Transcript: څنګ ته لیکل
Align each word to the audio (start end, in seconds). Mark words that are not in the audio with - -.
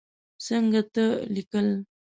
څنګ 0.45 0.73
ته 0.93 1.05
لیکل 1.33 1.67